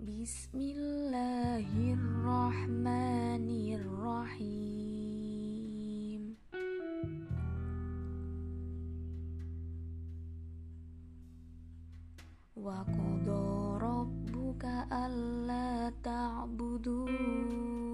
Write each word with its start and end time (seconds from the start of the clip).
بسم 0.00 0.56
الله 0.60 1.68
الرحمن 1.92 3.48
الرحيم 3.76 5.00
وقضى 12.56 13.78
ربك 13.82 14.64
ألا 14.92 15.92
تعبدون 16.04 17.89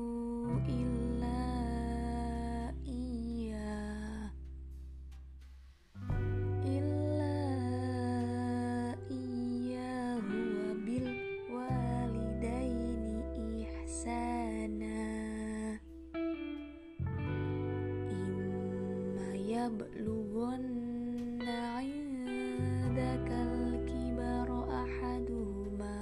يبلغن 19.67 21.43
عندك 21.43 23.29
الكبر 23.31 24.49
أحدهما. 24.83 25.99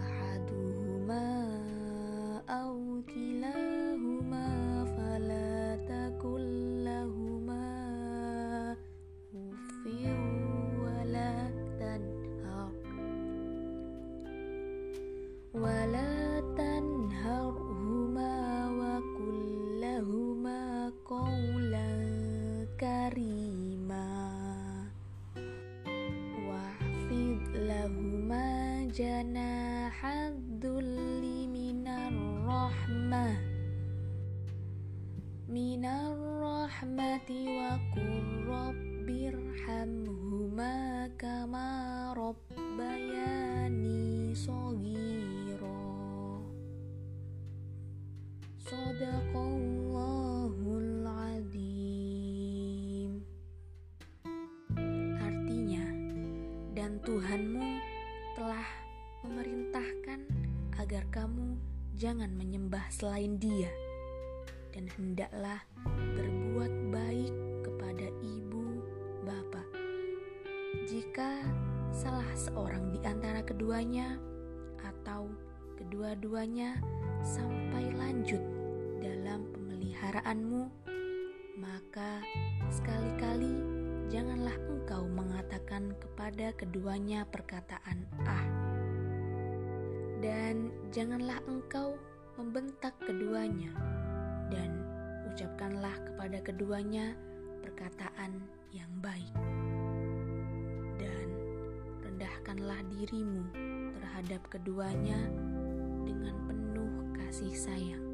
أحدهما 0.00 1.28
أو 2.48 3.02
كلاهما 3.14 4.48
فلا 4.84 5.76
تكن 5.76 6.42
لهما 6.84 7.72
أف 9.34 9.86
ولا 10.84 11.34
تنهر. 11.80 12.72
ولا 15.54 16.21
karima. 22.76 24.22
Lahuma 27.52 28.48
rahmati 36.42 37.44
wa 37.44 37.76
qur 37.92 38.24
rabbirhamhuma 38.48 40.72
kama 41.20 41.68
rabbayani 42.16 44.32
Sadaqallahul 48.64 49.81
Tuhanmu 57.12 57.76
telah 58.40 58.64
memerintahkan 59.20 60.24
agar 60.80 61.04
kamu 61.12 61.60
jangan 61.92 62.32
menyembah 62.32 62.88
selain 62.88 63.36
dia 63.36 63.68
dan 64.72 64.88
hendaklah 64.96 65.60
berbuat 66.16 66.72
baik 66.88 67.32
kepada 67.68 68.08
ibu 68.24 68.80
bapak. 69.28 69.68
Jika 70.88 71.44
salah 71.92 72.32
seorang 72.32 72.96
di 72.96 73.04
antara 73.04 73.44
keduanya 73.44 74.16
atau 74.80 75.28
kedua-duanya 75.76 76.80
sampai 77.20 77.92
lanjut 77.92 78.40
dalam 79.04 79.52
pemeliharaanmu, 79.52 80.64
maka 81.60 82.24
sekali-kali 82.72 83.81
janganlah 84.12 84.52
engkau 84.68 85.08
mengatakan 85.08 85.96
kepada 85.96 86.52
keduanya 86.60 87.24
perkataan 87.32 88.04
"ah", 88.28 88.44
dan 90.20 90.68
janganlah 90.92 91.40
engkau 91.48 91.96
membentak 92.36 92.92
keduanya, 93.00 93.72
dan 94.52 94.84
ucapkanlah 95.32 95.96
kepada 96.04 96.44
keduanya 96.44 97.16
perkataan 97.64 98.36
yang 98.68 98.92
baik, 99.00 99.32
dan 101.00 101.28
rendahkanlah 102.04 102.84
dirimu 102.92 103.48
terhadap 103.96 104.44
keduanya 104.52 105.16
dengan 106.04 106.36
penuh 106.44 107.16
kasih 107.16 107.56
sayang, 107.56 108.04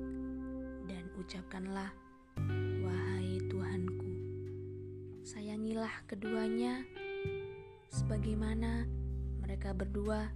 dan 0.86 1.10
ucapkanlah, 1.19 1.91
sayangilah 5.88 6.04
keduanya 6.04 6.75
sebagaimana 7.88 8.84
mereka 9.41 9.72
berdua 9.72 10.28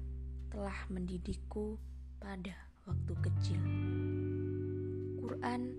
telah 0.49 0.89
mendidikku 0.89 1.77
pada 2.17 2.57
waktu 2.89 3.13
kecil." 3.21 3.61
Quran 5.21 5.77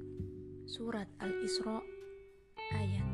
Surat 0.69 1.09
Al-Isra 1.17 1.81
ayat 2.69 3.07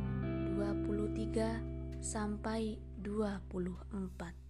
23 0.59 2.03
sampai 2.03 2.75
24 2.99 4.48